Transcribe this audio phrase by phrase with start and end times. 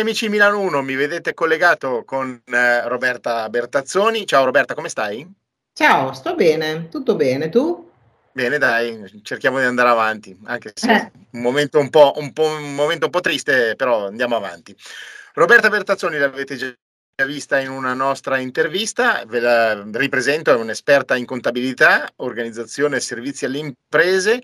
[0.00, 4.26] Cari amici Milano 1, mi vedete collegato con eh, Roberta Bertazzoni.
[4.26, 5.30] Ciao Roberta, come stai?
[5.74, 7.90] Ciao, sto bene, tutto bene, tu?
[8.32, 12.46] Bene, dai, cerchiamo di andare avanti, anche se è un momento un po', un po',
[12.46, 14.74] un momento un po' triste, però andiamo avanti.
[15.34, 16.74] Roberta Bertazzoni l'avete già
[17.26, 23.44] vista in una nostra intervista, ve la ripresento, è un'esperta in contabilità, organizzazione e servizi
[23.44, 24.40] alle imprese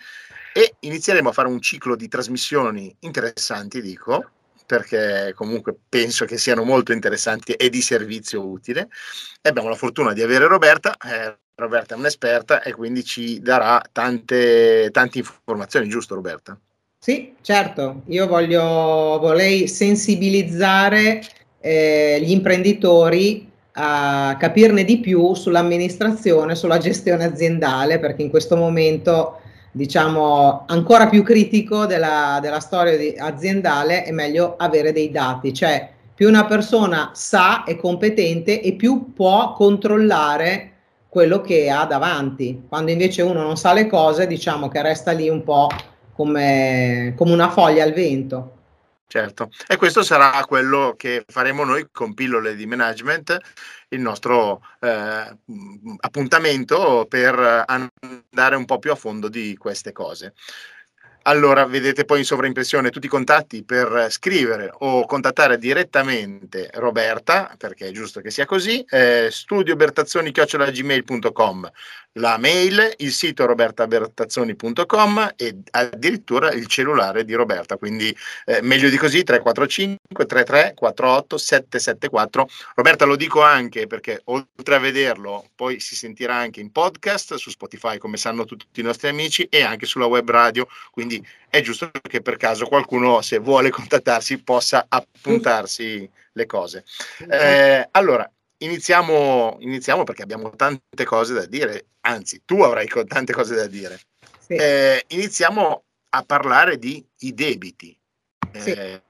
[0.52, 4.32] e inizieremo a fare un ciclo di trasmissioni interessanti, dico,
[4.66, 8.88] perché comunque penso che siano molto interessanti e di servizio utile.
[9.40, 10.96] E abbiamo la fortuna di avere Roberta.
[10.96, 16.58] Eh, Roberta è un'esperta e quindi ci darà tante, tante informazioni, giusto Roberta?
[16.98, 18.02] Sì, certo.
[18.08, 18.62] Io voglio,
[19.20, 21.22] vorrei sensibilizzare
[21.60, 29.40] eh, gli imprenditori a capirne di più sull'amministrazione, sulla gestione aziendale, perché in questo momento
[29.76, 35.90] diciamo, ancora più critico della, della storia di, aziendale, è meglio avere dei dati, cioè
[36.14, 40.72] più una persona sa, è competente e più può controllare
[41.10, 42.62] quello che ha davanti.
[42.66, 45.68] Quando invece uno non sa le cose, diciamo che resta lì un po'
[46.14, 48.52] come, come una foglia al vento.
[49.08, 53.38] Certo, e questo sarà quello che faremo noi con pillole di management,
[53.90, 55.38] il nostro eh,
[56.00, 60.34] appuntamento per andare un po' più a fondo di queste cose.
[61.28, 67.88] Allora, vedete poi in sovraimpressione tutti i contatti per scrivere o contattare direttamente Roberta, perché
[67.88, 71.70] è giusto che sia così, eh, studiobertazzoni.gmail.com
[72.16, 78.96] la mail, il sito robertabertazzoni.com e addirittura il cellulare di Roberta, quindi eh, meglio di
[78.96, 82.48] così 345 33 48 774.
[82.74, 87.50] Roberta lo dico anche perché oltre a vederlo poi si sentirà anche in podcast su
[87.50, 91.15] Spotify come sanno tutti i nostri amici e anche sulla web radio, quindi
[91.48, 96.84] è giusto che per caso qualcuno se vuole contattarsi possa appuntarsi le cose.
[97.28, 103.54] Eh, allora, iniziamo, iniziamo perché abbiamo tante cose da dire, anzi tu avrai tante cose
[103.54, 104.00] da dire.
[104.38, 104.54] Sì.
[104.54, 107.98] Eh, iniziamo a parlare di i debiti,
[108.52, 108.70] sì.
[108.70, 109.02] eh,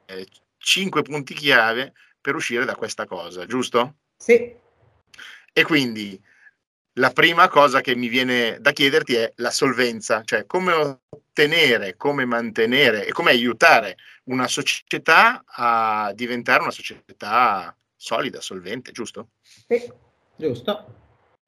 [0.59, 3.97] cinque punti chiave per uscire da questa cosa, giusto?
[4.17, 4.55] Sì.
[5.53, 6.21] E quindi
[6.99, 10.73] la prima cosa che mi viene da chiederti è la solvenza, cioè come
[11.09, 19.29] ottenere, come mantenere e come aiutare una società a diventare una società solida, solvente, giusto?
[19.69, 19.91] Sì,
[20.37, 20.95] giusto.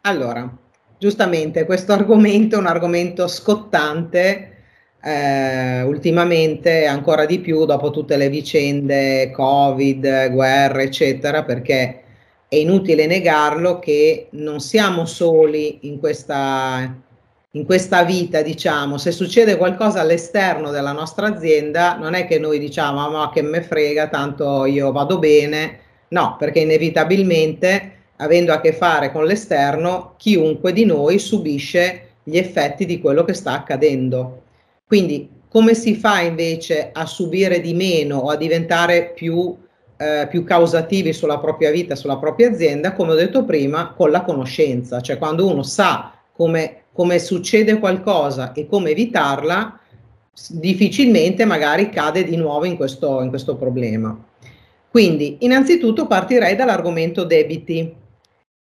[0.03, 0.51] Allora,
[0.99, 4.55] giustamente questo argomento è un argomento scottante
[5.03, 12.03] eh, ultimamente ancora di più dopo tutte le vicende Covid, guerre, eccetera, perché
[12.49, 16.97] è inutile negarlo che non siamo soli in questa,
[17.51, 18.99] in questa vita, diciamo.
[18.99, 23.43] Se succede qualcosa all'esterno della nostra azienda, non è che noi diciamo, ah, ma che
[23.43, 30.15] me frega, tanto io vado bene No, perché inevitabilmente, avendo a che fare con l'esterno,
[30.17, 34.43] chiunque di noi subisce gli effetti di quello che sta accadendo.
[34.87, 39.55] Quindi, come si fa invece a subire di meno o a diventare più,
[39.99, 42.93] eh, più causativi sulla propria vita, sulla propria azienda?
[42.93, 48.53] Come ho detto prima, con la conoscenza, cioè quando uno sa come, come succede qualcosa
[48.53, 49.81] e come evitarla,
[50.51, 54.17] difficilmente magari cade di nuovo in questo, in questo problema.
[54.91, 57.95] Quindi, innanzitutto partirei dall'argomento debiti.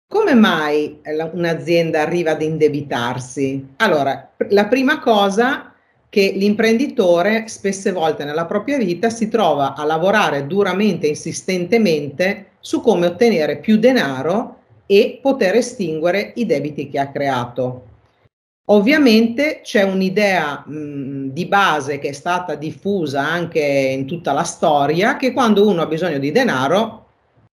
[0.06, 1.00] Come mai
[1.32, 3.74] un'azienda arriva ad indebitarsi?
[3.76, 5.73] Allora, la prima cosa
[6.14, 13.06] che l'imprenditore spesse volte nella propria vita si trova a lavorare duramente, insistentemente su come
[13.06, 17.86] ottenere più denaro e poter estinguere i debiti che ha creato.
[18.66, 25.16] Ovviamente c'è un'idea mh, di base che è stata diffusa anche in tutta la storia
[25.16, 27.06] che quando uno ha bisogno di denaro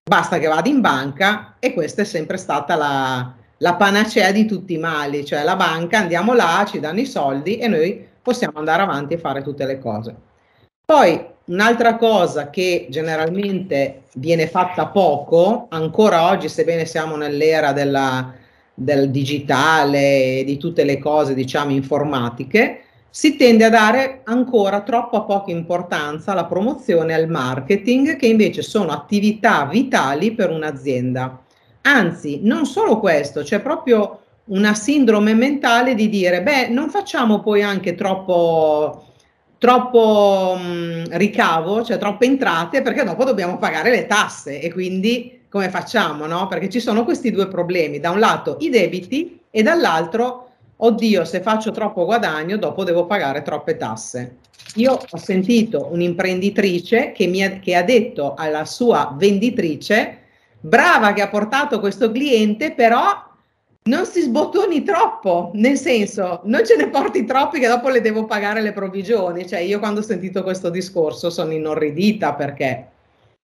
[0.04, 4.74] basta che vada in banca e questa è sempre stata la, la panacea di tutti
[4.74, 8.84] i mali, cioè la banca andiamo là, ci danno i soldi e noi possiamo andare
[8.84, 10.16] avanti e fare tutte le cose.
[10.86, 18.40] Poi un'altra cosa che generalmente viene fatta poco, ancora oggi, sebbene siamo nell'era della
[18.74, 25.22] del digitale e di tutte le cose, diciamo, informatiche, si tende a dare ancora troppa
[25.22, 31.42] poca importanza alla promozione e al marketing, che invece sono attività vitali per un'azienda.
[31.82, 34.20] Anzi, non solo questo, c'è proprio
[34.52, 39.08] una sindrome mentale di dire, beh, non facciamo poi anche troppo,
[39.58, 45.70] troppo mh, ricavo, cioè troppe entrate, perché dopo dobbiamo pagare le tasse e quindi come
[45.70, 46.48] facciamo, no?
[46.48, 50.48] Perché ci sono questi due problemi, da un lato i debiti e dall'altro
[50.84, 54.38] oddio, se faccio troppo guadagno, dopo devo pagare troppe tasse.
[54.76, 60.20] Io ho sentito un'imprenditrice che, mi ha, che ha detto alla sua venditrice,
[60.60, 63.30] brava che ha portato questo cliente, però
[63.84, 68.26] non si sbottoni troppo, nel senso, non ce ne porti troppi che dopo le devo
[68.26, 69.48] pagare le provvigioni.
[69.48, 72.88] Cioè, io quando ho sentito questo discorso sono inorridita perché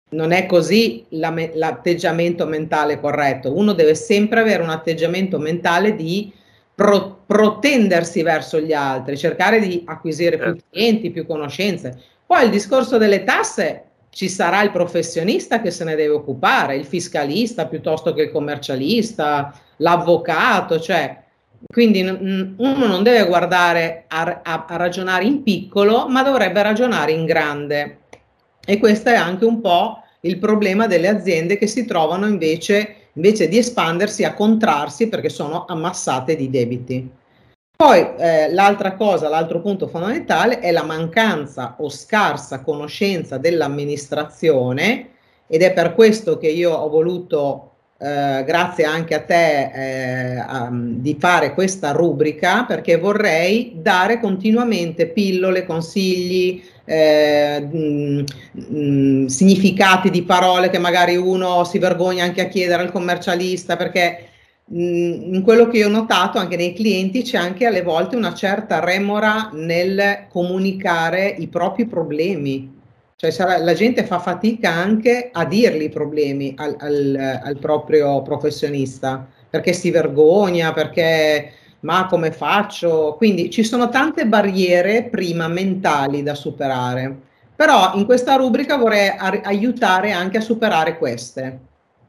[0.09, 3.55] non è così la me- l'atteggiamento mentale corretto.
[3.55, 6.31] Uno deve sempre avere un atteggiamento mentale di
[6.73, 10.63] pro- protendersi verso gli altri, cercare di acquisire più certo.
[10.69, 11.99] clienti, più conoscenze.
[12.25, 16.85] Poi il discorso delle tasse ci sarà il professionista che se ne deve occupare, il
[16.85, 21.23] fiscalista piuttosto che il commercialista, l'avvocato, cioè
[21.65, 27.25] quindi uno non deve guardare a, a, a ragionare in piccolo, ma dovrebbe ragionare in
[27.25, 27.99] grande.
[28.65, 33.47] E questo è anche un po' il problema delle aziende che si trovano invece invece
[33.47, 37.09] di espandersi a contrarsi perché sono ammassate di debiti.
[37.75, 45.09] Poi eh, l'altra cosa, l'altro punto fondamentale è la mancanza o scarsa conoscenza dell'amministrazione
[45.47, 47.66] ed è per questo che io ho voluto,
[47.99, 55.07] eh, grazie anche a te, eh, a, di fare questa rubrica perché vorrei dare continuamente
[55.07, 62.47] pillole, consigli, eh, mh, mh, significati di parole che magari uno si vergogna anche a
[62.47, 64.27] chiedere al commercialista perché
[64.65, 68.35] mh, in quello che io ho notato anche nei clienti c'è anche alle volte una
[68.35, 72.76] certa remora nel comunicare i propri problemi.
[73.19, 78.21] Cioè sarà, la gente fa fatica anche a dirli i problemi al, al, al proprio
[78.21, 83.15] professionista perché si vergogna, perché ma come faccio?
[83.17, 87.15] Quindi ci sono tante barriere prima mentali da superare,
[87.55, 91.59] però in questa rubrica vorrei a- aiutare anche a superare queste.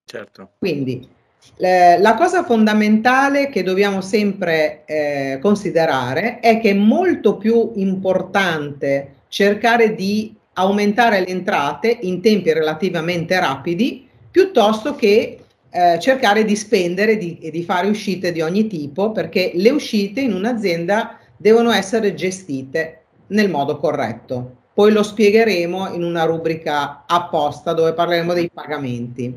[0.05, 0.51] Certo.
[0.59, 1.09] Quindi
[1.57, 9.15] eh, la cosa fondamentale che dobbiamo sempre eh, considerare è che è molto più importante
[9.29, 15.39] cercare di aumentare le entrate in tempi relativamente rapidi piuttosto che
[15.71, 20.21] eh, cercare di spendere di, e di fare uscite di ogni tipo perché le uscite
[20.21, 24.57] in un'azienda devono essere gestite nel modo corretto.
[24.75, 29.35] Poi lo spiegheremo in una rubrica apposta dove parleremo dei pagamenti.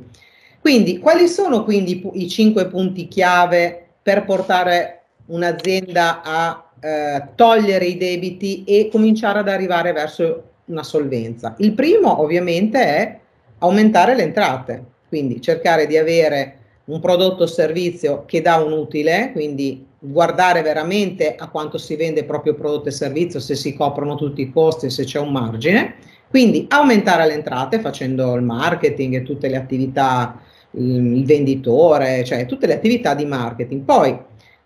[0.60, 7.98] Quindi, quali sono quindi i cinque punti chiave per portare un'azienda a eh, togliere i
[7.98, 11.56] debiti e cominciare ad arrivare verso una solvenza?
[11.60, 13.20] Il primo, ovviamente, è
[13.60, 19.32] aumentare le entrate quindi cercare di avere un prodotto o servizio che dà un utile,
[19.34, 24.42] quindi guardare veramente a quanto si vende proprio prodotto e servizio, se si coprono tutti
[24.42, 25.96] i costi, se c'è un margine,
[26.30, 30.40] quindi aumentare le entrate facendo il marketing e tutte le attività,
[30.72, 33.84] il venditore, cioè tutte le attività di marketing.
[33.84, 34.18] Poi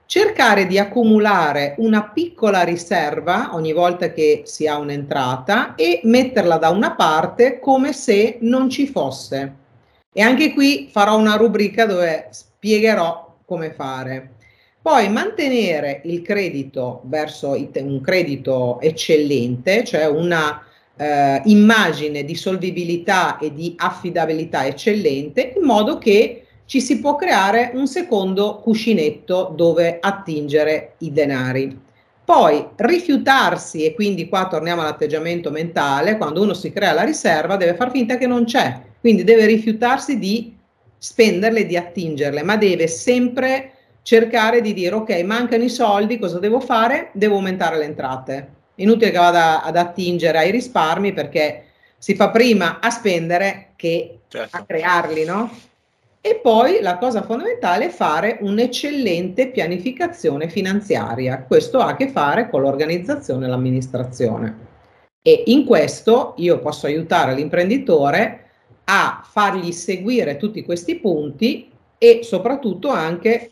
[0.05, 6.69] cercare di accumulare una piccola riserva ogni volta che si ha un'entrata e metterla da
[6.69, 9.63] una parte come se non ci fosse
[10.17, 14.35] e anche qui farò una rubrica dove spiegherò come fare.
[14.81, 20.63] Poi mantenere il credito verso un credito eccellente, cioè una
[20.95, 27.71] eh, immagine di solvibilità e di affidabilità eccellente, in modo che ci si può creare
[27.73, 31.83] un secondo cuscinetto dove attingere i denari.
[32.25, 37.75] Poi rifiutarsi, e quindi qua torniamo all'atteggiamento mentale, quando uno si crea la riserva deve
[37.75, 40.55] far finta che non c'è, quindi deve rifiutarsi di
[40.97, 46.59] spenderle, di attingerle, ma deve sempre cercare di dire ok, mancano i soldi, cosa devo
[46.59, 47.09] fare?
[47.13, 48.49] Devo aumentare le entrate.
[48.75, 51.65] Inutile che vada ad attingere ai risparmi perché
[51.97, 54.57] si fa prima a spendere che certo.
[54.57, 55.49] a crearli, no?
[56.27, 61.43] E poi la cosa fondamentale è fare un'eccellente pianificazione finanziaria.
[61.43, 64.57] Questo ha a che fare con l'organizzazione e l'amministrazione.
[65.21, 68.45] E in questo io posso aiutare l'imprenditore
[68.85, 73.51] a fargli seguire tutti questi punti e soprattutto anche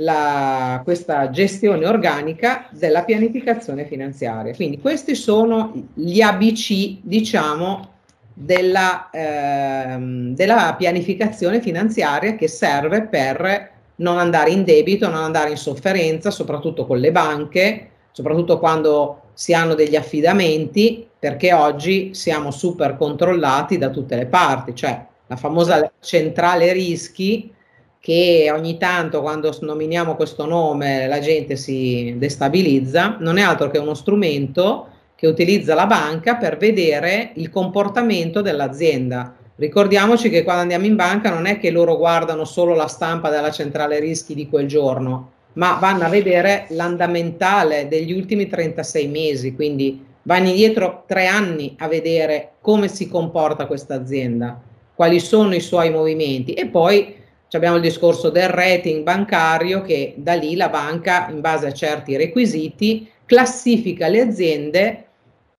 [0.00, 4.56] la, questa gestione organica della pianificazione finanziaria.
[4.56, 7.97] Quindi questi sono gli ABC, diciamo,
[8.40, 15.56] della, ehm, della pianificazione finanziaria che serve per non andare in debito, non andare in
[15.56, 22.96] sofferenza, soprattutto con le banche, soprattutto quando si hanno degli affidamenti, perché oggi siamo super
[22.96, 27.52] controllati da tutte le parti, cioè la famosa centrale rischi
[27.98, 33.78] che ogni tanto quando nominiamo questo nome la gente si destabilizza, non è altro che
[33.78, 39.34] uno strumento che utilizza la banca per vedere il comportamento dell'azienda.
[39.56, 43.50] Ricordiamoci che quando andiamo in banca non è che loro guardano solo la stampa della
[43.50, 50.06] centrale rischi di quel giorno, ma vanno a vedere l'andamentale degli ultimi 36 mesi, quindi
[50.22, 54.62] vanno indietro tre anni a vedere come si comporta questa azienda,
[54.94, 57.16] quali sono i suoi movimenti e poi
[57.50, 62.16] abbiamo il discorso del rating bancario che da lì la banca in base a certi
[62.16, 65.07] requisiti classifica le aziende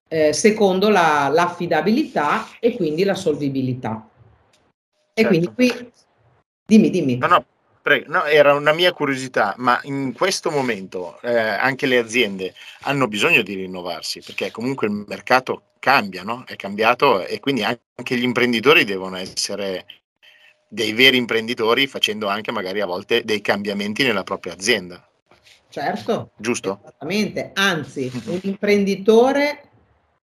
[0.09, 4.09] eh, secondo la, l'affidabilità e quindi la solvibilità.
[5.13, 5.27] E certo.
[5.27, 5.91] quindi qui
[6.65, 7.17] dimmi, dimmi.
[7.17, 7.45] No, no,
[7.81, 8.11] prego.
[8.11, 13.41] No, era una mia curiosità, ma in questo momento eh, anche le aziende hanno bisogno
[13.43, 16.43] di rinnovarsi perché comunque il mercato cambia, no?
[16.45, 19.85] È cambiato e quindi anche gli imprenditori devono essere
[20.67, 25.03] dei veri imprenditori facendo anche magari a volte dei cambiamenti nella propria azienda.
[25.69, 26.31] Certo.
[26.35, 26.79] Giusto?
[26.81, 28.33] Esattamente, anzi, mhm.
[28.33, 29.68] un imprenditore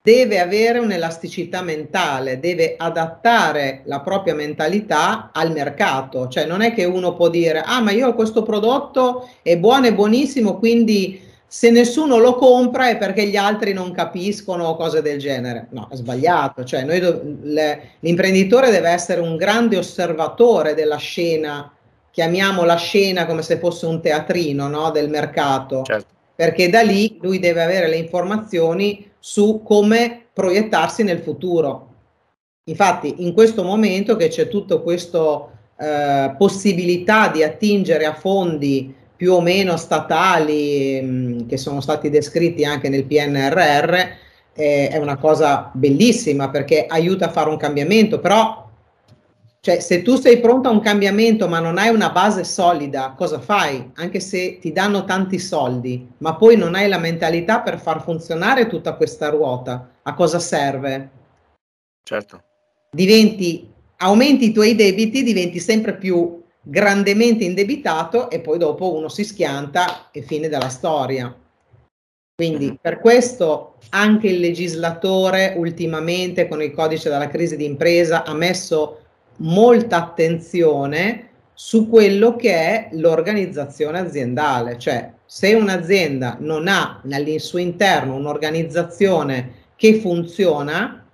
[0.05, 6.85] deve avere un'elasticità mentale, deve adattare la propria mentalità al mercato, cioè non è che
[6.85, 11.71] uno può dire ah ma io ho questo prodotto è buono e buonissimo, quindi se
[11.71, 15.69] nessuno lo compra è perché gli altri non capiscono o cose del genere.
[15.71, 21.73] No, è sbagliato, cioè noi do, le, l'imprenditore deve essere un grande osservatore della scena,
[22.11, 25.81] chiamiamo la scena come se fosse un teatrino no, del mercato.
[25.81, 31.93] Certo perché da lì lui deve avere le informazioni su come proiettarsi nel futuro.
[32.65, 35.47] Infatti, in questo momento che c'è tutta questa
[35.79, 42.11] eh, possibilità di attingere a fondi più o meno statali mh, mm, che sono stati
[42.11, 43.93] descritti anche nel PNRR,
[44.53, 48.64] eh, è una cosa bellissima perché aiuta a fare un cambiamento, però
[49.65, 53.39] cioè, se tu sei pronto a un cambiamento ma non hai una base solida, cosa
[53.39, 53.93] fai?
[53.95, 58.67] Anche se ti danno tanti soldi, ma poi non hai la mentalità per far funzionare
[58.67, 61.09] tutta questa ruota, a cosa serve?
[62.03, 62.43] Certo.
[62.91, 63.67] Diventi,
[63.97, 70.11] aumenti i tuoi debiti, diventi sempre più grandemente indebitato e poi dopo uno si schianta
[70.11, 71.35] e fine della storia.
[72.35, 72.75] Quindi mm-hmm.
[72.79, 78.99] per questo anche il legislatore ultimamente con il codice della crisi d'impresa ha messo
[79.37, 87.59] molta attenzione su quello che è l'organizzazione aziendale, cioè se un'azienda non ha al suo
[87.59, 91.05] interno un'organizzazione che funziona,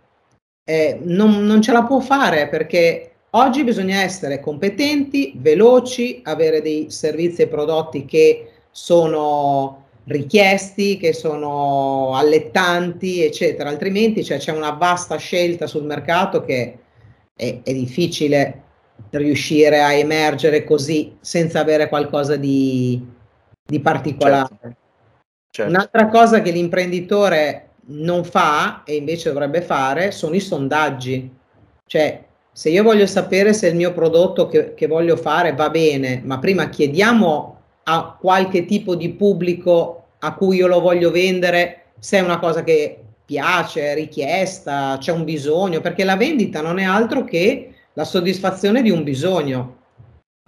[0.63, 6.89] eh, non, non ce la può fare perché oggi bisogna essere competenti, veloci, avere dei
[6.89, 15.17] servizi e prodotti che sono richiesti, che sono allettanti, eccetera, altrimenti cioè, c'è una vasta
[15.17, 16.77] scelta sul mercato che
[17.41, 18.61] è, è difficile
[19.09, 23.03] riuscire a emergere così senza avere qualcosa di,
[23.65, 24.47] di particolare.
[24.59, 24.79] Certo.
[25.53, 25.69] Certo.
[25.69, 31.29] Un'altra cosa che l'imprenditore non fa e invece dovrebbe fare sono i sondaggi.
[31.85, 36.21] Cioè, se io voglio sapere se il mio prodotto che, che voglio fare va bene,
[36.23, 42.19] ma prima chiediamo a qualche tipo di pubblico a cui io lo voglio vendere se
[42.19, 47.23] è una cosa che piace, richiesta, c'è un bisogno, perché la vendita non è altro
[47.23, 49.77] che la soddisfazione di un bisogno.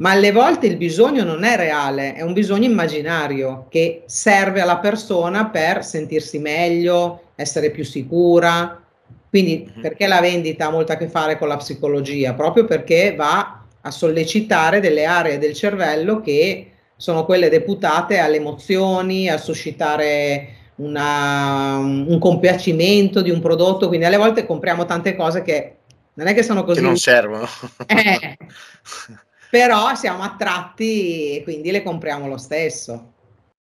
[0.02, 4.80] Ma alle volte il bisogno non è reale, è un bisogno immaginario che serve alla
[4.80, 8.84] persona per sentirsi meglio, essere più sicura.
[9.30, 9.82] Quindi mhm.
[9.82, 12.34] perché la vendita ha molto a che fare con la psicologia?
[12.34, 19.30] Proprio perché va a sollecitare delle aree del cervello che sono quelle deputate alle emozioni,
[19.30, 25.78] a suscitare una, un compiacimento di un prodotto, quindi alle volte compriamo tante cose che
[26.16, 26.80] non è che sono così...
[26.80, 27.48] Che non servono.
[27.86, 28.38] Eh,
[29.50, 33.12] però siamo attratti e quindi le compriamo lo stesso.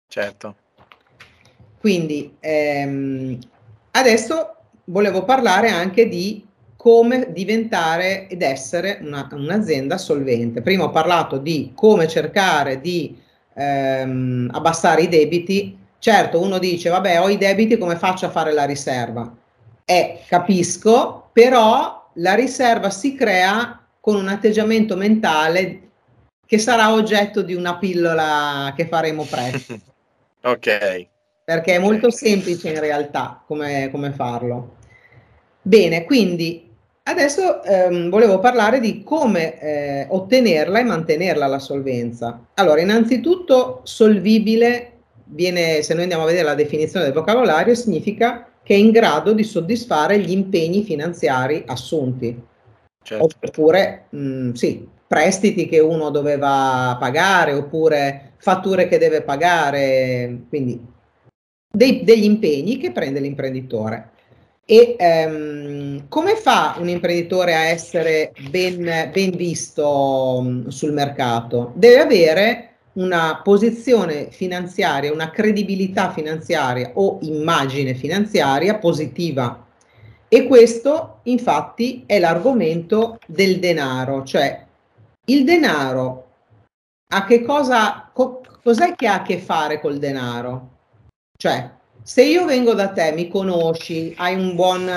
[0.06, 0.56] Certo.
[1.80, 3.38] Quindi ehm,
[3.92, 10.62] adesso volevo parlare anche di come diventare ed essere una, un'azienda solvente.
[10.62, 13.16] Prima ho parlato di come cercare di
[13.54, 18.54] ehm, abbassare i debiti Certo, uno dice, vabbè, ho i debiti, come faccio a fare
[18.54, 19.30] la riserva?
[19.84, 25.88] Eh, capisco, però la riserva si crea con un atteggiamento mentale
[26.46, 29.78] che sarà oggetto di una pillola che faremo presto.
[30.42, 31.06] ok.
[31.44, 34.76] Perché è molto semplice in realtà come, come farlo.
[35.60, 36.66] Bene, quindi
[37.02, 42.46] adesso ehm, volevo parlare di come eh, ottenerla e mantenerla la solvenza.
[42.54, 44.89] Allora, innanzitutto solvibile
[45.30, 49.32] viene, se noi andiamo a vedere la definizione del vocabolario, significa che è in grado
[49.32, 52.40] di soddisfare gli impegni finanziari assunti.
[53.02, 53.28] Certo.
[53.42, 60.80] Oppure, mh, mm, sì, prestiti che uno doveva pagare, oppure fatture che deve pagare, quindi
[61.72, 64.10] dei, degli impegni che prende l'imprenditore.
[64.64, 71.72] E ehm, come fa un imprenditore a essere ben, ben visto mh, mm, sul mercato?
[71.74, 79.66] Deve avere una posizione finanziaria, una credibilità finanziaria o immagine finanziaria positiva.
[80.28, 84.64] E questo infatti è l'argomento del denaro, cioè
[85.26, 86.26] il denaro
[87.12, 90.68] a che cosa, co- cos'è che ha a che fare col denaro?
[91.36, 91.70] Cioè,
[92.02, 94.88] se io vengo da te, mi conosci, hai un buon,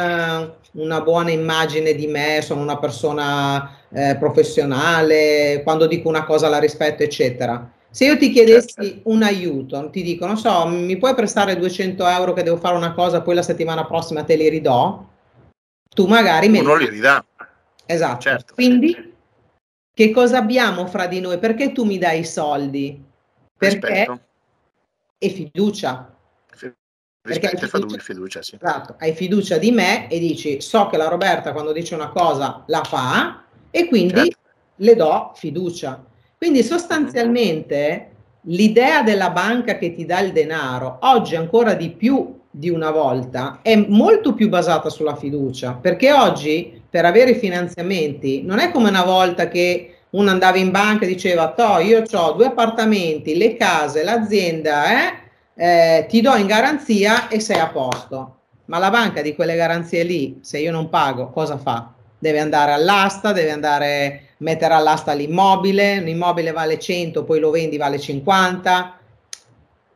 [0.74, 6.60] una buona immagine di me, sono una persona eh, professionale, quando dico una cosa la
[6.60, 7.72] rispetto, eccetera.
[7.94, 12.34] Se io ti chiedessi un aiuto, ti dico, non so, mi puoi prestare 200 euro
[12.34, 15.06] che devo fare una cosa, poi la settimana prossima te li ridò?
[15.94, 17.24] Tu magari me Uno li ridà.
[17.86, 18.20] Esatto.
[18.20, 18.56] Certo.
[18.56, 19.14] Quindi,
[19.94, 21.38] che cosa abbiamo fra di noi?
[21.38, 23.00] Perché tu mi dai i soldi?
[23.56, 24.20] Perché Rispetto.
[25.20, 26.16] è fiducia.
[27.22, 28.58] Rispetto e fiducia, fiducia, sì.
[28.60, 32.64] Esatto, hai fiducia di me e dici so che la Roberta quando dice una cosa
[32.68, 34.40] la fa e quindi certo.
[34.78, 36.04] le do fiducia.
[36.44, 38.08] Quindi sostanzialmente
[38.48, 43.60] l'idea della banca che ti dà il denaro oggi ancora di più di una volta
[43.62, 48.90] è molto più basata sulla fiducia, perché oggi per avere i finanziamenti non è come
[48.90, 53.56] una volta che uno andava in banca e diceva, to, io ho due appartamenti, le
[53.56, 55.14] case, l'azienda, eh?
[55.56, 58.40] eh, ti do in garanzia e sei a posto.
[58.66, 61.93] Ma la banca di quelle garanzie lì, se io non pago, cosa fa?
[62.24, 67.76] Deve andare all'asta, deve andare a mettere all'asta l'immobile, l'immobile vale 100, poi lo vendi
[67.76, 68.98] vale 50.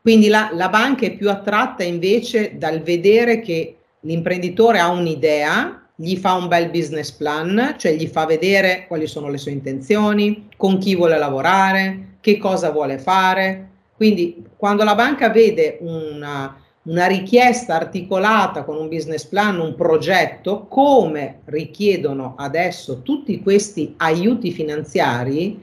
[0.02, 6.18] Quindi la, la banca è più attratta invece dal vedere che l'imprenditore ha un'idea, gli
[6.18, 10.80] fa un bel business plan, cioè gli fa vedere quali sono le sue intenzioni, con
[10.80, 17.76] chi vuole lavorare, che cosa vuole fare, quindi quando la banca vede una, una richiesta
[17.76, 25.62] articolata con un business plan, un progetto, come richiedono adesso tutti questi aiuti finanziari,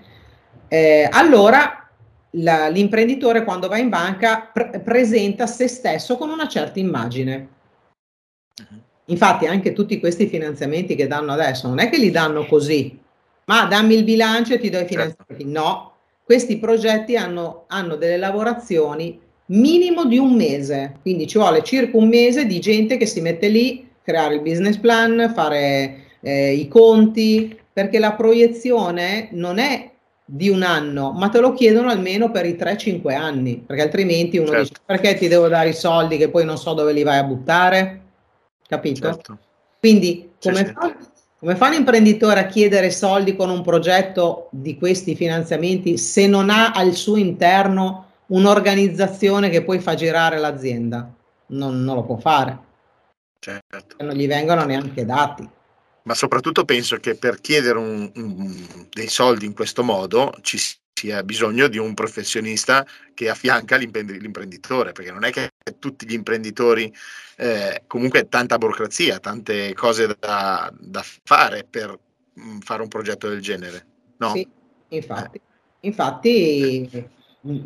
[0.68, 1.88] eh, allora
[2.36, 7.48] la, l'imprenditore quando va in banca pre- presenta se stesso con una certa immagine.
[9.06, 12.98] Infatti anche tutti questi finanziamenti che danno adesso non è che li danno così,
[13.46, 14.94] ma dammi il bilancio e ti do i certo.
[14.94, 15.44] finanziamenti.
[15.44, 21.96] No, questi progetti hanno, hanno delle lavorazioni minimo di un mese, quindi ci vuole circa
[21.96, 26.68] un mese di gente che si mette lì, creare il business plan, fare eh, i
[26.68, 29.90] conti, perché la proiezione non è
[30.26, 34.48] di un anno, ma te lo chiedono almeno per i 3-5 anni, perché altrimenti uno
[34.48, 34.62] certo.
[34.62, 37.24] dice perché ti devo dare i soldi che poi non so dove li vai a
[37.24, 38.00] buttare,
[38.66, 39.06] capito?
[39.06, 39.38] Certo.
[39.78, 40.96] Quindi come fa.
[41.44, 46.48] Come fa un imprenditore a chiedere soldi con un progetto di questi finanziamenti se non
[46.48, 51.12] ha al suo interno un'organizzazione che poi fa girare l'azienda?
[51.46, 52.58] Non, non lo può fare.
[53.38, 53.96] Certo.
[53.98, 55.48] Non gli vengono neanche dati.
[56.04, 61.22] Ma soprattutto penso che per chiedere un, un, dei soldi in questo modo ci sia
[61.22, 66.92] bisogno di un professionista che affianca l'imprenditore, perché non è che tutti gli imprenditori,
[67.36, 71.98] eh, comunque tanta burocrazia, tante cose da, da fare per
[72.34, 73.86] mh, mm, fare un progetto del genere.
[74.18, 74.32] No?
[74.32, 74.48] Sì,
[74.88, 75.36] infatti.
[75.36, 75.52] Eh.
[75.80, 77.08] Infatti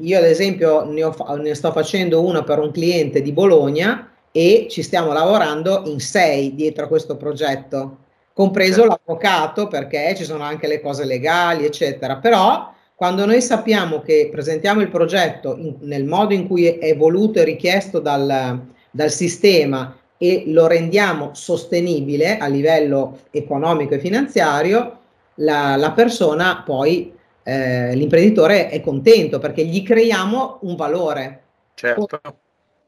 [0.01, 4.67] io ad esempio ne, ho, ne sto facendo una per un cliente di Bologna e
[4.69, 7.99] ci stiamo lavorando in sei dietro a questo progetto,
[8.33, 12.17] compreso l'avvocato perché ci sono anche le cose legali, eccetera.
[12.17, 17.39] Però quando noi sappiamo che presentiamo il progetto in, nel modo in cui è voluto
[17.39, 18.61] e richiesto dal,
[18.91, 24.99] dal sistema e lo rendiamo sostenibile a livello economico e finanziario,
[25.37, 27.13] la, la persona poi,
[27.49, 31.43] eh, l'imprenditore è contento perché gli creiamo un valore.
[31.73, 32.07] Certo.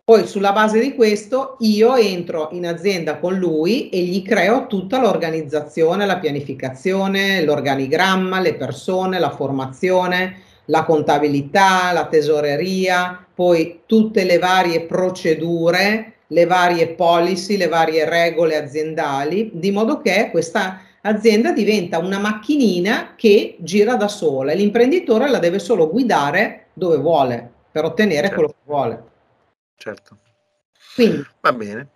[0.05, 5.01] Poi sulla base di questo io entro in azienda con lui e gli creo tutta
[5.01, 14.38] l'organizzazione, la pianificazione, l'organigramma, le persone, la formazione, la contabilità, la tesoreria, poi tutte le
[14.38, 21.99] varie procedure, le varie policy, le varie regole aziendali, di modo che questa azienda diventa
[21.99, 27.85] una macchinina che gira da sola e l'imprenditore la deve solo guidare dove vuole per
[27.85, 28.35] ottenere certo.
[28.35, 29.09] quello che vuole
[29.81, 30.19] certo.
[30.95, 31.27] Quindi.
[31.41, 31.89] Va bene.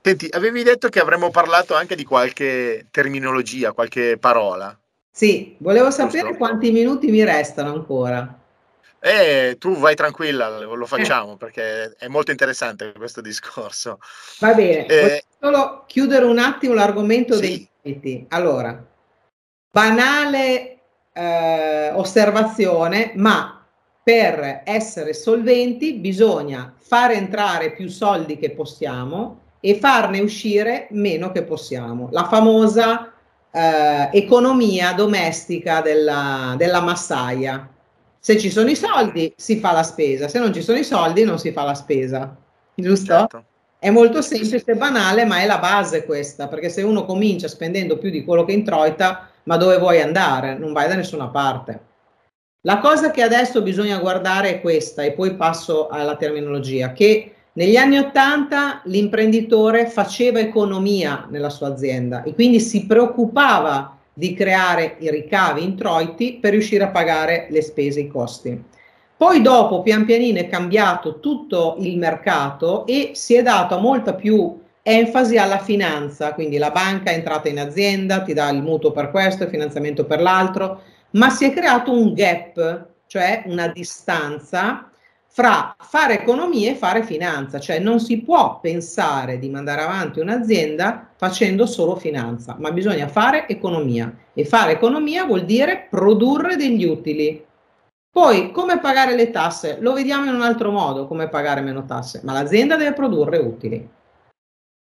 [0.00, 4.78] Senti, avevi detto che avremmo parlato anche di qualche terminologia, qualche parola.
[5.10, 6.36] Sì, volevo sapere Giusto?
[6.36, 8.40] quanti minuti mi restano ancora.
[9.00, 11.36] Eh, tu vai tranquilla, lo facciamo eh.
[11.36, 14.00] perché è molto interessante questo discorso.
[14.40, 17.40] Va bene, eh, solo chiudere un attimo l'argomento sì.
[17.40, 18.26] dei limiti.
[18.30, 18.84] Allora,
[19.70, 20.78] banale
[21.12, 23.64] eh, osservazione, ma
[24.02, 31.42] per essere solventi bisogna far entrare più soldi che possiamo e farne uscire meno che
[31.42, 32.08] possiamo.
[32.10, 33.12] La famosa
[33.50, 37.68] eh, economia domestica della, della massaia.
[38.28, 41.24] Se ci sono i soldi si fa la spesa, se non ci sono i soldi
[41.24, 42.36] non si fa la spesa,
[42.74, 43.14] giusto?
[43.14, 43.44] Certo.
[43.78, 47.96] È molto semplice e banale, ma è la base questa, perché se uno comincia spendendo
[47.96, 50.58] più di quello che introita, ma dove vuoi andare?
[50.58, 51.80] Non vai da nessuna parte.
[52.66, 57.76] La cosa che adesso bisogna guardare è questa, e poi passo alla terminologia, che negli
[57.76, 65.10] anni Ottanta l'imprenditore faceva economia nella sua azienda e quindi si preoccupava di creare i
[65.10, 68.64] ricavi introiti per riuscire a pagare le spese, i costi.
[69.16, 74.60] Poi dopo, pian pianino, è cambiato tutto il mercato e si è dato molta più
[74.82, 79.12] enfasi alla finanza, quindi la banca è entrata in azienda, ti dà il mutuo per
[79.12, 84.90] questo, il finanziamento per l'altro, ma si è creato un gap, cioè una distanza
[85.38, 91.10] fra fare economia e fare finanza, cioè non si può pensare di mandare avanti un'azienda
[91.16, 97.46] facendo solo finanza, ma bisogna fare economia e fare economia vuol dire produrre degli utili,
[98.10, 99.76] poi, come pagare le tasse?
[99.78, 103.88] Lo vediamo in un altro modo, come pagare meno tasse, ma l'azienda deve produrre utili.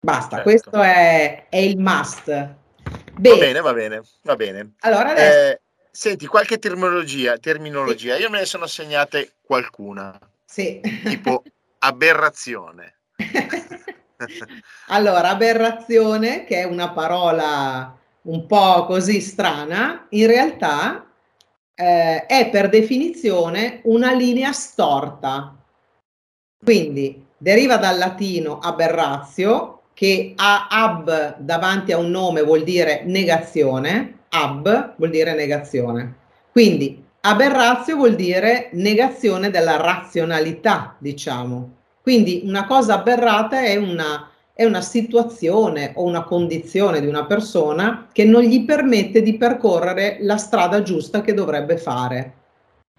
[0.03, 0.49] Basta, certo.
[0.49, 2.25] questo è, è, il must.
[2.25, 3.35] Bene.
[3.35, 4.73] Va bene, va bene, va bene.
[4.79, 5.51] Allora adesso...
[5.51, 8.15] Eh, senti, qualche terminologia, terminologia.
[8.15, 8.21] Sì.
[8.23, 10.17] io me ne sono segnate qualcuna.
[10.49, 10.81] Sì.
[11.03, 11.43] Tipo
[11.77, 13.01] aberrazione.
[14.87, 21.05] allora, aberrazione, che è una parola un po' così strana, in realtà
[21.75, 25.55] eh, è per definizione una linea storta.
[26.63, 34.21] Quindi deriva dal latino aberratio, che ha ab davanti a un nome vuol dire negazione,
[34.29, 36.15] ab vuol dire negazione.
[36.51, 41.77] Quindi aberrazio vuol dire negazione della razionalità, diciamo.
[42.01, 44.29] Quindi una cosa aberrata è una
[44.59, 50.17] è una situazione o una condizione di una persona che non gli permette di percorrere
[50.19, 52.33] la strada giusta che dovrebbe fare,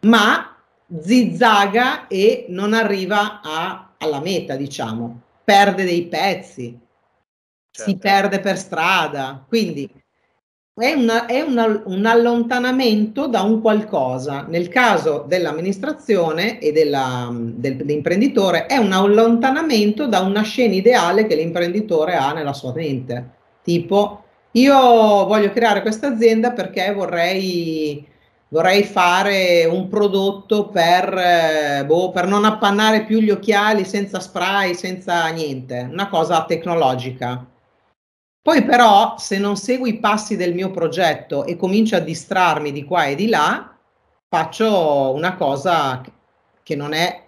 [0.06, 0.56] ma
[1.02, 6.80] zizzaga e non arriva a, alla meta, diciamo, perde dei pezzi,
[7.70, 7.90] certo.
[7.90, 9.44] si perde per strada.
[9.46, 9.99] Quindi
[10.80, 14.46] è, una, è una, un allontanamento da un qualcosa.
[14.48, 21.34] Nel caso dell'amministrazione e della, del, dell'imprenditore è un allontanamento da una scena ideale che
[21.34, 23.30] l'imprenditore ha nella sua mente.
[23.62, 24.74] Tipo, io
[25.26, 28.04] voglio creare questa azienda perché vorrei,
[28.48, 34.74] vorrei fare un prodotto per, eh, boh, per non appannare più gli occhiali senza spray,
[34.74, 37.44] senza niente, una cosa tecnologica
[38.42, 42.84] poi però se non seguo i passi del mio progetto e comincio a distrarmi di
[42.84, 43.76] qua e di là,
[44.28, 46.00] faccio una cosa
[46.62, 47.22] che non è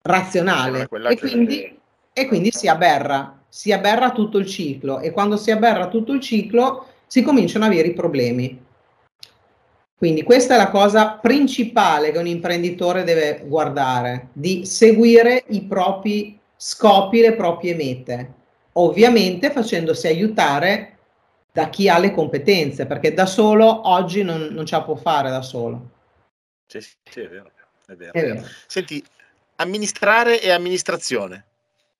[0.00, 0.88] razionale.
[1.08, 1.78] E quindi,
[2.14, 5.00] e quindi si aberra, si aberra tutto il ciclo.
[5.00, 8.64] E quando si aberra tutto il ciclo si cominciano ad avere i problemi.
[9.94, 16.40] Quindi questa è la cosa principale che un imprenditore deve guardare, di seguire i propri
[16.56, 18.38] scopi, le proprie mete
[18.84, 20.96] ovviamente facendosi aiutare
[21.52, 25.30] da chi ha le competenze, perché da solo oggi non, non ce la può fare
[25.30, 25.90] da solo.
[26.66, 27.50] Sì, sì, è vero.
[27.86, 28.12] È vero.
[28.12, 28.46] È vero.
[28.66, 29.04] Senti,
[29.56, 31.44] amministrare e amministrazione.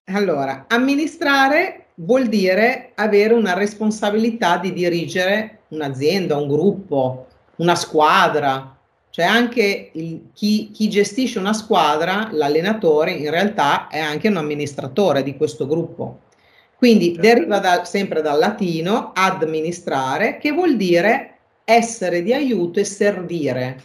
[0.04, 8.76] Allora, amministrare vuol dire avere una responsabilità di dirigere un'azienda, un gruppo, una squadra.
[9.10, 15.24] Cioè anche il, chi, chi gestisce una squadra, l'allenatore, in realtà è anche un amministratore
[15.24, 16.20] di questo gruppo.
[16.80, 17.20] Quindi certo.
[17.20, 23.82] deriva da, sempre dal latino amministrare, che vuol dire essere di aiuto e servire.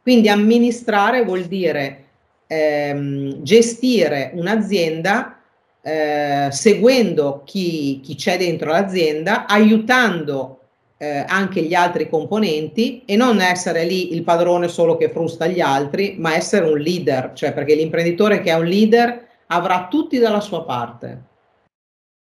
[0.00, 2.04] Quindi amministrare vuol dire
[2.46, 5.36] ehm, gestire un'azienda
[5.82, 10.60] eh, seguendo chi, chi, c'è dentro l'azienda, aiutando
[10.96, 15.60] eh, anche gli altri componenti e non essere lì il padrone solo che frusta gli
[15.60, 20.40] altri, ma essere un leader, cioè perché l'imprenditore che è un leader avrà tutti dalla
[20.40, 21.28] sua parte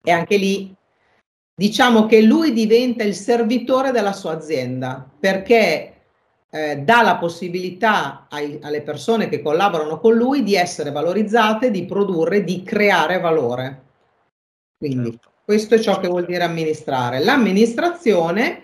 [0.07, 0.73] e anche lì
[1.53, 5.95] diciamo che lui diventa il servitore della sua azienda perché
[6.49, 11.85] eh, dà la possibilità ai, alle persone che collaborano con lui di essere valorizzate, di
[11.87, 13.83] produrre, di creare valore.
[14.79, 15.31] Quindi certo.
[15.45, 17.19] questo è ciò che vuol dire amministrare.
[17.19, 18.63] L'amministrazione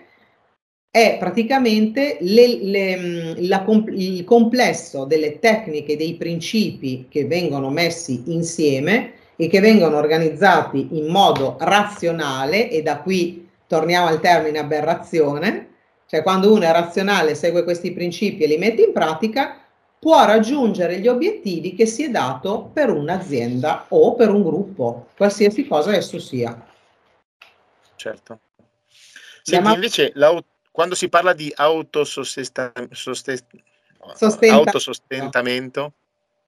[0.89, 9.15] è praticamente le, le, la, il complesso delle tecniche, dei principi che vengono messi insieme
[9.43, 15.71] e che vengono organizzati in modo razionale e da qui torniamo al termine aberrazione,
[16.07, 19.59] cioè quando uno è razionale, segue questi principi e li mette in pratica,
[19.99, 25.67] può raggiungere gli obiettivi che si è dato per un'azienda o per un gruppo, qualsiasi
[25.67, 26.65] cosa esso sia.
[27.95, 28.39] Certo.
[29.41, 30.13] Senti, invece,
[30.71, 32.95] quando si parla di autosostentamento,
[34.51, 35.93] autosostentamento.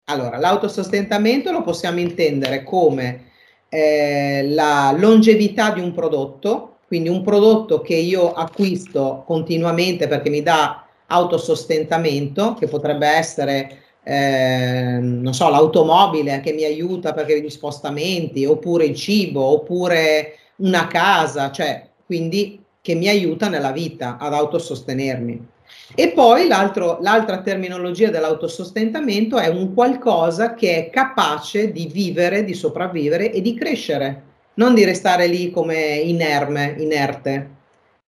[0.08, 3.32] Allora, l'autosostentamento lo possiamo intendere come
[3.70, 10.44] eh, la longevità di un prodotto, quindi un prodotto che io acquisto continuamente perché mi
[10.44, 18.46] dà autosostentamento, che potrebbe essere, eh, non so, l'automobile che mi aiuta perché gli spostamenti,
[18.46, 25.54] oppure il cibo, oppure una casa, cioè quindi che mi aiuta nella vita ad autosostenermi.
[25.94, 33.32] E poi l'altra terminologia dell'autosostentamento è un qualcosa che è capace di vivere, di sopravvivere
[33.32, 34.24] e di crescere,
[34.56, 37.50] non di restare lì come inerme, inerte,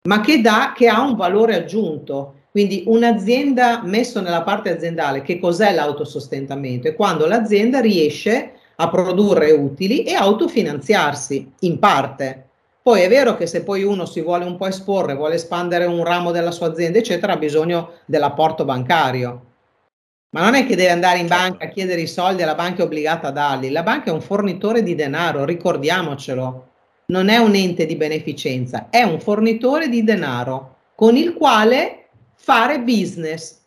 [0.04, 2.36] ma che, dà, che ha un valore aggiunto.
[2.50, 6.88] Quindi un'azienda messo nella parte aziendale, che cos'è l'autosostentamento?
[6.88, 12.49] È quando l'azienda riesce a produrre utili e autofinanziarsi in parte
[12.89, 16.04] poi è vero che se poi uno si vuole un po' esporre, vuole espandere un
[16.04, 19.45] ramo della sua azienda, eccetera, ha bisogno dell'apporto bancario.
[20.32, 21.43] Ma non è che deve andare in certo.
[21.43, 23.69] banca a chiedere i soldi e la banca è obbligata a darli.
[23.69, 26.67] La banca è un fornitore di denaro, ricordiamocelo.
[27.10, 32.80] Non è un ente di beneficenza, è un fornitore di denaro con il quale fare
[32.80, 33.60] business.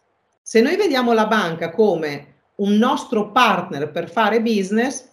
[0.42, 5.08] Se noi vediamo la banca come un nostro partner per fare business,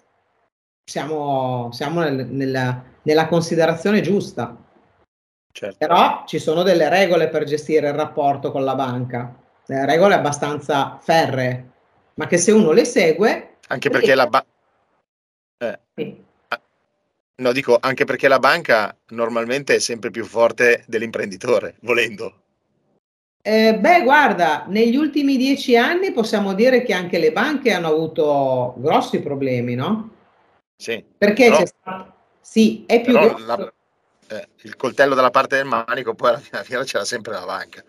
[0.84, 4.56] siamo, siamo nel, nella, nella considerazione giusta.
[5.52, 5.78] Certo.
[5.80, 11.00] Però ci sono delle regole per gestire il rapporto con la banca, delle regole abbastanza
[11.02, 11.70] ferree,
[12.14, 13.56] ma che se uno le segue...
[13.68, 14.48] Anche perché la banca...
[15.58, 15.80] Eh.
[15.96, 16.24] Sì.
[16.50, 16.62] Ah,
[17.38, 22.42] no, dico anche perché la banca normalmente è sempre più forte dell'imprenditore, volendo.
[23.42, 28.76] Eh, beh, guarda, negli ultimi dieci anni possiamo dire che anche le banche hanno avuto
[28.78, 30.12] grossi problemi, no?
[30.76, 31.04] Sì.
[31.18, 31.58] Perché però...
[31.58, 32.18] c'è stato
[32.50, 33.72] sì, è più Però la,
[34.30, 37.84] eh, il coltello dalla parte del manico poi alla fine c'era sempre la banca.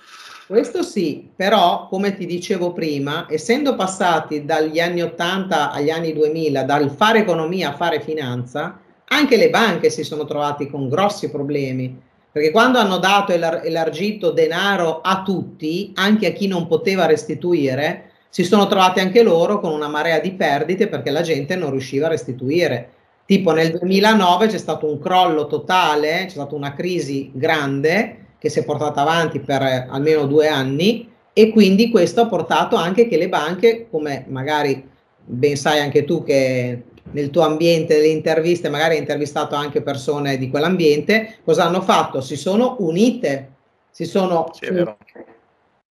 [0.47, 6.63] Questo sì, però come ti dicevo prima, essendo passati dagli anni 80 agli anni 2000,
[6.65, 11.99] dal fare economia a fare finanza, anche le banche si sono trovate con grossi problemi,
[12.31, 18.11] perché quando hanno dato elar- elargito denaro a tutti, anche a chi non poteva restituire,
[18.29, 22.09] si sono trovate anche loro con una marea di perdite perché la gente non riusciva
[22.09, 22.99] a restituire.
[23.31, 28.59] Tipo nel 2009 c'è stato un crollo totale, c'è stata una crisi grande che si
[28.59, 33.17] è portata avanti per eh, almeno due anni e quindi questo ha portato anche che
[33.17, 34.85] le banche, come magari
[35.25, 40.37] ben sai anche tu che nel tuo ambiente delle interviste magari hai intervistato anche persone
[40.37, 42.21] di quell'ambiente, cosa hanno fatto?
[42.21, 43.53] Si sono unite,
[43.91, 44.97] si sono sì, unite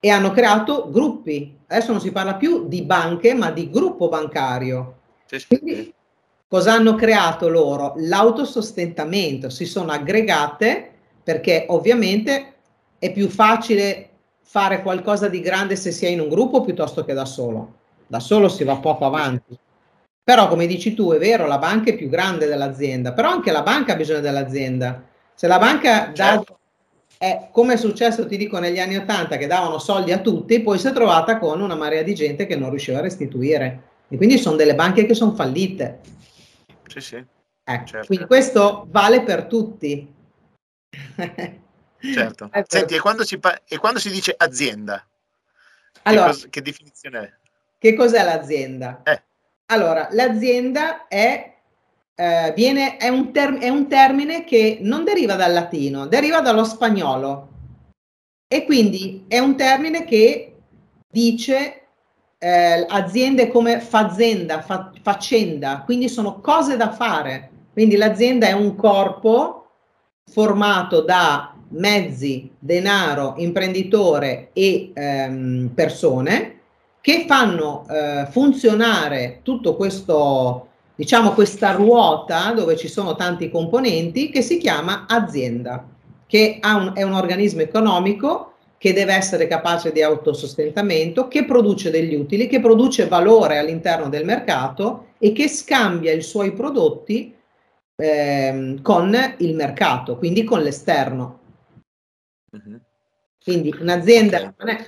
[0.02, 1.58] e hanno creato gruppi.
[1.68, 4.96] Adesso non si parla più di banche, ma di gruppo bancario.
[5.24, 5.48] Sì, sì.
[5.48, 5.94] Quindi
[6.52, 7.94] Cosa hanno creato loro?
[7.98, 10.90] L'autosostentamento, si sono aggregate
[11.22, 12.54] perché ovviamente
[12.98, 14.10] è più facile
[14.42, 17.76] fare qualcosa di grande se si è in un gruppo piuttosto che da solo.
[18.08, 19.56] Da solo si va poco avanti.
[20.24, 23.62] Però come dici tu, è vero, la banca è più grande dell'azienda, però anche la
[23.62, 25.04] banca ha bisogno dell'azienda.
[25.36, 26.58] Se la banca dà, certo.
[27.20, 30.80] è come è successo, ti dico, negli anni Ottanta che davano soldi a tutti, poi
[30.80, 33.84] si è trovata con una marea di gente che non riusciva a restituire.
[34.08, 36.18] E quindi sono delle banche che sono fallite.
[36.90, 37.26] Sì, sì.
[37.64, 38.08] Ecco, certo.
[38.08, 40.14] Quindi questo vale per tutti.
[42.00, 42.50] certo.
[42.50, 42.66] per...
[42.68, 45.06] Senti, e quando, pa- e quando, si dice azienda?
[46.04, 47.34] Allora, che, cos- che definizione è?
[47.78, 49.02] Che cos'è l'azienda?
[49.04, 49.22] Eh.
[49.68, 51.58] Allora, l'azienda è,
[52.16, 56.64] eh, viene, è, un term- è un termine che non deriva dal latino, deriva dallo
[56.64, 57.48] spagnolo.
[58.52, 60.56] E quindi è un termine che
[61.08, 61.79] dice
[62.40, 67.50] eh, aziende come fazenda, fa, faccenda, quindi sono cose da fare.
[67.74, 69.68] Quindi l'azienda è un corpo
[70.26, 76.56] formato da mezzi, denaro, imprenditore e ehm, persone
[77.02, 84.42] che fanno eh, funzionare tutto questo, diciamo, questa ruota dove ci sono tanti componenti che
[84.42, 85.88] si chiama azienda,
[86.26, 88.49] che un, è un organismo economico
[88.80, 94.24] che deve essere capace di autosostentamento, che produce degli utili, che produce valore all'interno del
[94.24, 97.36] mercato e che scambia i suoi prodotti
[97.98, 101.40] eh, con il mercato, quindi con l'esterno.
[102.56, 102.78] Mm-hmm.
[103.44, 104.54] Quindi un'azienda okay.
[104.58, 104.86] non, è,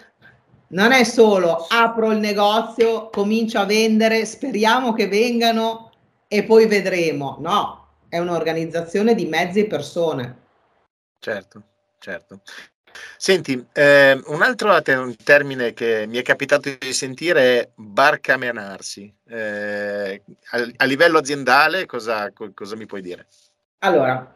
[0.68, 5.92] non è solo apro il negozio, comincio a vendere, speriamo che vengano
[6.30, 7.36] e poi vedremo.
[7.42, 10.38] No, è un'organizzazione di mezzi e persone.
[11.20, 11.62] Certo,
[12.00, 12.42] certo.
[13.18, 19.14] Senti, eh, un altro te- termine che mi è capitato di sentire è barcamenarsi.
[19.28, 23.28] Eh, a, a, livello aziendale cosa, co- cosa, mi puoi dire?
[23.80, 24.36] Allora,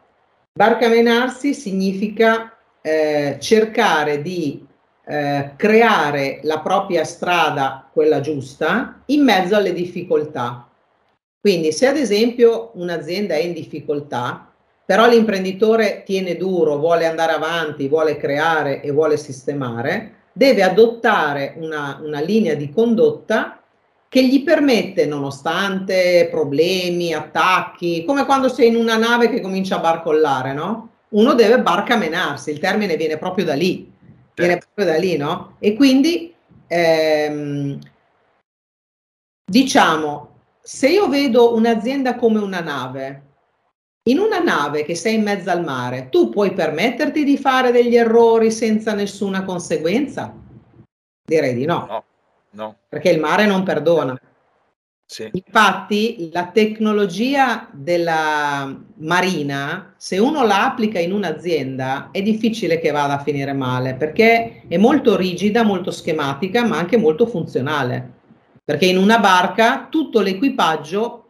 [0.52, 4.66] barcamenarsi significa eh, cercare di
[5.04, 10.68] eh, creare la propria strada, quella giusta, in mezzo alle difficoltà.
[11.40, 14.52] Quindi se ad esempio un'azienda è in difficoltà,
[14.86, 22.00] però l'imprenditore tiene duro, vuole andare avanti, vuole creare e vuole sistemare, deve adottare una,
[22.00, 23.60] una linea di condotta
[24.08, 29.80] che gli permette, nonostante problemi, attacchi, come quando sei in una nave che comincia a
[29.80, 30.90] barcollare, no?
[31.08, 33.90] Uno deve barcamenarsi, il termine viene proprio da lì,
[34.34, 34.68] viene certo.
[34.72, 35.56] proprio da lì, no?
[35.58, 36.32] E quindi,
[36.68, 37.78] ehm,
[39.44, 43.25] diciamo, se io vedo un'azienda come una nave,
[44.08, 47.96] in una nave che sei in mezzo al mare, tu puoi permetterti di fare degli
[47.96, 50.32] errori senza nessuna conseguenza?
[51.24, 51.86] Direi di no.
[51.88, 52.04] No,
[52.50, 52.76] no.
[52.88, 54.18] Perché il mare non perdona.
[55.08, 55.28] Sì.
[55.32, 63.14] Infatti, la tecnologia della marina, se uno la applica in un'azienda, è difficile che vada
[63.14, 68.14] a finire male perché è molto rigida, molto schematica, ma anche molto funzionale.
[68.64, 71.25] Perché in una barca tutto l'equipaggio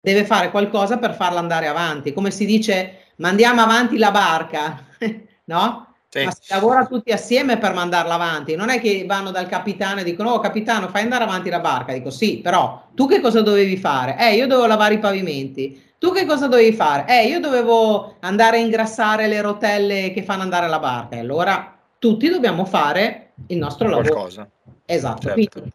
[0.00, 2.12] deve fare qualcosa per farla andare avanti.
[2.12, 4.84] Come si dice, mandiamo avanti la barca,
[5.44, 5.86] no?
[6.10, 6.24] Sì.
[6.24, 8.56] Ma si lavora tutti assieme per mandarla avanti.
[8.56, 11.92] Non è che vanno dal capitano e dicono: Oh, capitano, fai andare avanti la barca.
[11.92, 14.16] Dico: Sì, però tu che cosa dovevi fare?
[14.18, 15.84] Eh, io dovevo lavare i pavimenti.
[15.98, 17.04] Tu che cosa dovevi fare?
[17.08, 21.16] Eh, io dovevo andare a ingrassare le rotelle che fanno andare la barca.
[21.16, 24.08] E allora tutti dobbiamo fare il nostro lavoro.
[24.08, 24.48] Qualcosa.
[24.86, 25.28] Esatto.
[25.28, 25.50] Certo.
[25.60, 25.72] Quindi,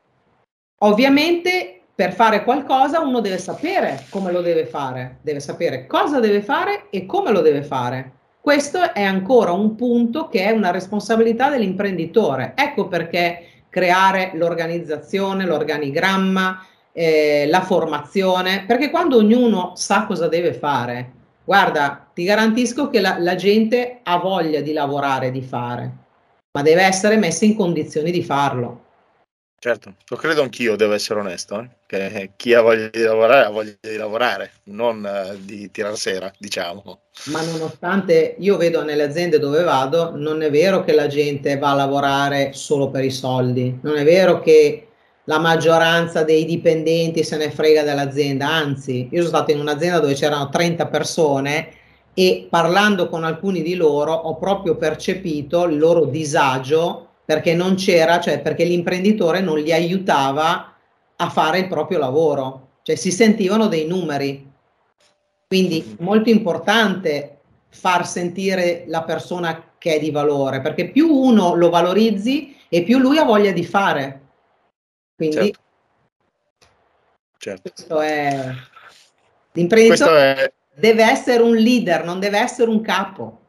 [0.80, 6.42] ovviamente per fare qualcosa uno deve sapere come lo deve fare, deve sapere cosa deve
[6.42, 8.12] fare e come lo deve fare.
[8.42, 12.54] Questo è ancora un punto che è una responsabilità dell'imprenditore.
[12.56, 21.12] Ecco perché creare l'organizzazione, l'organigramma, eh, la formazione, perché quando ognuno sa cosa deve fare,
[21.46, 25.92] guarda, ti garantisco che la, la gente ha voglia di lavorare, di fare,
[26.52, 28.83] ma deve essere messa in condizioni di farlo.
[29.64, 31.70] Certo, lo credo anch'io, devo essere onesto, eh?
[31.86, 36.30] che chi ha voglia di lavorare ha voglia di lavorare, non uh, di tirar sera,
[36.38, 37.00] diciamo.
[37.28, 41.72] Ma nonostante io vedo nelle aziende dove vado, non è vero che la gente va
[41.72, 44.90] a lavorare solo per i soldi, non è vero che
[45.24, 50.14] la maggioranza dei dipendenti se ne frega dell'azienda, anzi, io sono stato in un'azienda dove
[50.14, 51.70] c'erano 30 persone
[52.14, 58.20] e parlando con alcuni di loro ho proprio percepito il loro disagio perché non c'era,
[58.20, 60.76] cioè perché l'imprenditore non li aiutava
[61.16, 64.52] a fare il proprio lavoro, cioè si sentivano dei numeri.
[65.48, 71.70] Quindi molto importante far sentire la persona che è di valore, perché più uno lo
[71.70, 74.22] valorizzi e più lui ha voglia di fare.
[75.16, 75.62] Quindi certo.
[77.38, 77.72] Certo.
[77.74, 78.56] questo è
[79.52, 80.54] l'imprenditore è...
[80.76, 83.42] deve essere un leader, non deve essere un capo.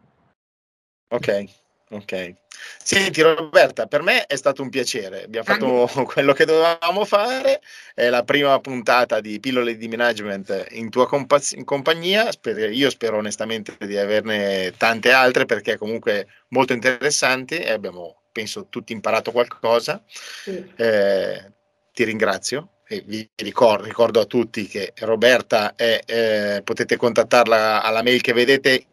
[1.09, 1.45] Ok,
[1.90, 2.35] ok.
[2.83, 6.05] Senti Roberta, per me è stato un piacere, abbiamo fatto Anche.
[6.12, 7.61] quello che dovevamo fare,
[7.94, 12.29] è la prima puntata di Pillole di Management in tua compa- in compagnia,
[12.70, 18.92] io spero onestamente di averne tante altre perché comunque molto interessanti e abbiamo penso tutti
[18.92, 20.03] imparato qualcosa.
[20.07, 20.73] Sì.
[20.75, 21.53] Eh,
[21.92, 28.03] ti ringrazio e vi ricordo, ricordo, a tutti che Roberta è, eh, potete contattarla alla
[28.03, 28.87] mail che vedete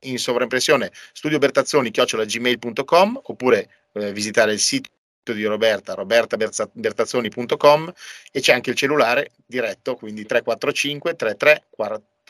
[0.00, 4.88] in sovraimpressione studiobertazzoni.gmail.com oppure eh, visitare il sito
[5.32, 7.92] di Roberta, robertabertazzoni.com
[8.32, 11.64] e c'è anche il cellulare diretto, quindi 345 33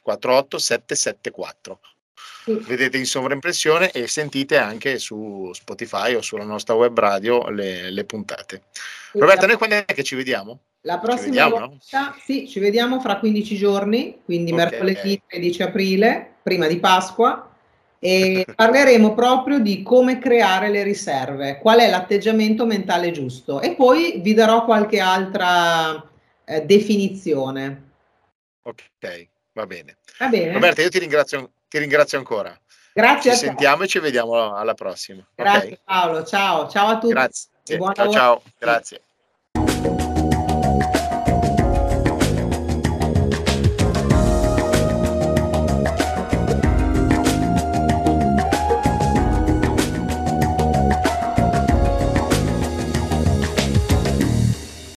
[0.03, 1.81] 48 774.
[2.45, 2.55] Sì.
[2.67, 8.05] Vedete in sovraimpressione e sentite anche su Spotify o sulla nostra web radio le, le
[8.05, 8.63] puntate.
[9.13, 10.61] Sì, Roberta, noi quando è che ci vediamo?
[10.83, 12.17] La prossima vediamo, volta, no?
[12.25, 14.65] sì, ci vediamo fra 15 giorni, quindi okay.
[14.65, 17.50] mercoledì 13 aprile, prima di Pasqua,
[18.03, 24.21] e parleremo proprio di come creare le riserve, qual è l'atteggiamento mentale giusto e poi
[24.23, 26.03] vi darò qualche altra
[26.45, 27.89] eh, definizione.
[28.63, 29.99] Ok, va bene.
[30.19, 30.53] Va bene.
[30.53, 32.59] Roberta, io ti ringrazio, ti ringrazio ancora.
[32.93, 33.33] Grazie.
[33.33, 35.23] Ci sentiamo e ci vediamo alla prossima.
[35.35, 35.81] Grazie okay.
[35.85, 37.13] Paolo, ciao, ciao a tutti.
[37.13, 37.49] Grazie.
[37.63, 39.03] Ciao, ciao, grazie.